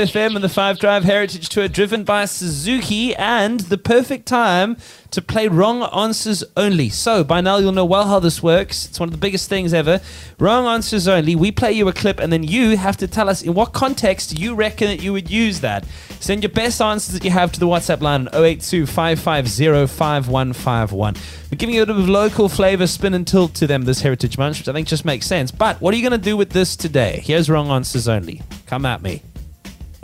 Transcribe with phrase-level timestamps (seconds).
[0.00, 4.76] FM and the Five Drive Heritage Tour driven by Suzuki and the perfect time
[5.12, 6.88] to play wrong answers only.
[6.88, 8.86] So, by now you'll know well how this works.
[8.86, 10.00] It's one of the biggest things ever.
[10.40, 11.36] Wrong answers only.
[11.36, 14.36] We play you a clip and then you have to tell us in what context
[14.36, 15.84] you reckon that you would use that.
[16.18, 21.14] Send your best answers that you have to the WhatsApp line on 082 550 5151.
[21.52, 24.38] We're giving you a bit of local flavor, spin and tilt to them this Heritage
[24.38, 25.52] Month, which I think just makes sense.
[25.52, 27.22] But what are you going to do with this today?
[27.24, 28.42] Here's wrong answers only.
[28.66, 29.22] Come at me.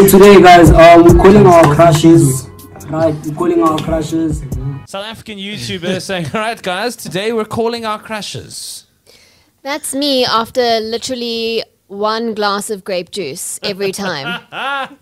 [0.09, 2.49] Today, guys, um, we're calling our crushes.
[2.89, 4.41] Right, we're calling our crushes.
[4.87, 8.87] South African YouTuber saying, All right, guys, today we're calling our crushes.
[9.63, 14.43] That's me after literally one glass of grape juice every time.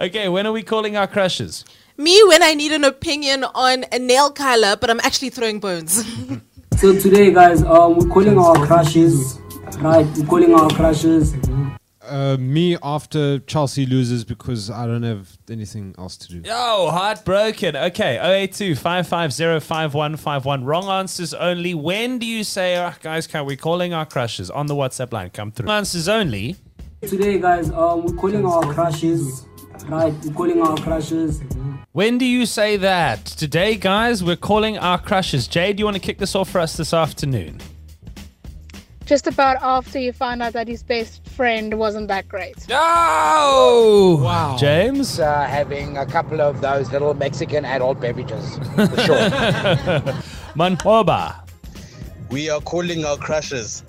[0.00, 1.64] Okay, when are we calling our crushes?
[1.96, 6.04] Me when I need an opinion on a nail color, but I'm actually throwing bones.
[6.76, 9.38] So today, guys, um, we're calling our crushes.
[9.78, 11.34] Right, we're calling our crushes.
[12.08, 16.48] Uh, me after Chelsea loses because I don't have anything else to do.
[16.48, 17.76] Yo, heartbroken.
[17.76, 20.64] Okay, 082 550 5151.
[20.64, 21.74] Wrong answers only.
[21.74, 25.30] When do you say, oh, guys, can we calling our crushes on the WhatsApp line?
[25.30, 25.70] Come through.
[25.70, 26.56] Answers only.
[27.02, 29.46] Today, guys, um, we're calling our crushes.
[29.86, 31.40] Right, we're calling our crushes.
[31.92, 33.24] When do you say that?
[33.24, 35.46] Today, guys, we're calling our crushes.
[35.46, 37.60] Jay, do you want to kick this off for us this afternoon?
[39.08, 42.66] Just about after you find out that his best friend wasn't that great.
[42.70, 44.20] Oh!
[44.22, 44.56] Wow.
[44.58, 45.18] James?
[45.18, 49.16] uh, having a couple of those little Mexican adult beverages, for sure.
[50.54, 51.42] Manhoba.
[52.30, 53.82] We are calling our crushes.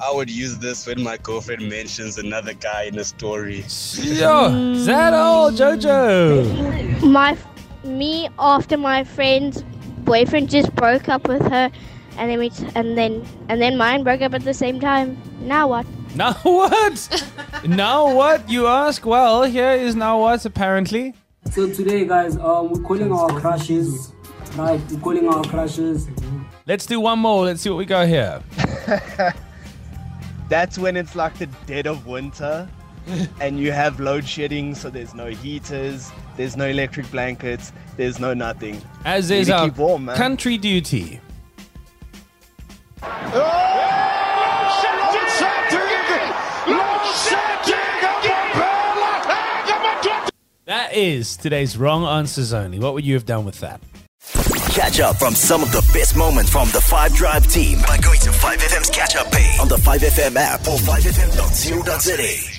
[0.00, 3.64] I would use this when my girlfriend mentions another guy in a story.
[3.96, 7.02] Yo, is that all, Jojo?
[7.02, 7.36] my
[7.82, 9.64] me after my friend's
[10.04, 11.70] boyfriend just broke up with her
[12.18, 15.16] and then we t- and then and then mine broke up at the same time
[15.40, 17.32] now what Now what?
[17.64, 18.46] now what?
[18.50, 19.06] You ask?
[19.06, 21.14] Well, here is now what, apparently.
[21.50, 24.12] So today, guys, um, we're calling our crushes.
[24.54, 26.08] Right, we're calling our crushes.
[26.66, 27.46] Let's do one more.
[27.46, 28.42] Let's see what we got here.
[30.50, 32.68] That's when it's like the dead of winter
[33.40, 38.34] and you have load shedding, so there's no heaters, there's no electric blankets, there's no
[38.34, 38.82] nothing.
[39.06, 41.20] As is our warm, country duty.
[50.92, 52.78] That is today's wrong answers only.
[52.78, 53.80] What would you have done with that?
[54.74, 58.20] Catch up from some of the best moments from the 5 Drive team by going
[58.20, 62.51] to 5FM's catch up page on the 5FM app or 5FM.co.za.